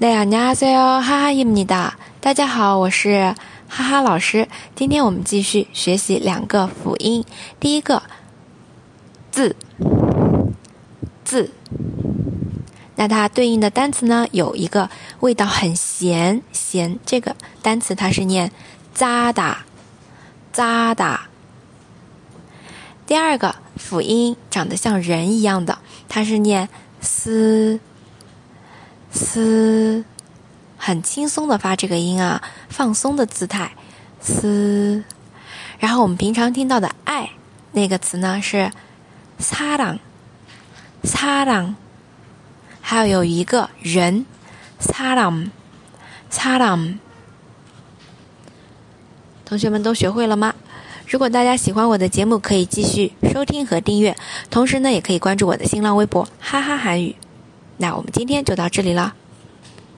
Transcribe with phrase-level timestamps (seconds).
[0.00, 1.96] 네 안녕하세요，哈哈입니다。
[2.20, 3.34] 大家好，我是
[3.68, 4.46] 哈哈老师。
[4.74, 7.24] 今天我们继续学习两个辅音。
[7.58, 8.02] 第一个
[9.30, 9.56] 字
[11.24, 11.50] 字，
[12.94, 14.90] 那它对应的单词呢，有一个
[15.20, 18.52] 味道很咸咸，这个单词它是念
[18.92, 19.64] 扎达
[20.52, 21.28] 扎达。
[23.06, 25.78] 第二个辅音长得像人一样的，
[26.08, 26.68] 它是念
[27.00, 27.80] 斯。
[29.33, 30.03] 呲，
[30.77, 33.71] 很轻松的发这个音啊，放松的姿态。
[34.21, 35.05] 嘶，
[35.79, 37.29] 然后我们平常听到的“爱”
[37.71, 38.69] 那个词呢是
[39.39, 41.75] “saang”，saang，
[42.81, 44.25] 还要有一个人
[44.81, 46.97] “saang”，saang。
[49.45, 50.53] 同学们都学会了吗？
[51.07, 54.17] 如果大家喜欢我的节目，可以继续收听和订阅，
[54.49, 57.15] 同时呢也可以关注我的新浪微博“哈哈韩语”。
[57.81, 59.15] 那我们今天就到这里了。